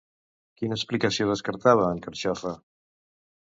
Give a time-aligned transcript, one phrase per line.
[0.61, 2.57] Quina explicació descartava en Carxofa?